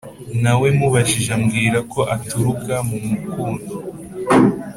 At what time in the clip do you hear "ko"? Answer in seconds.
1.93-2.01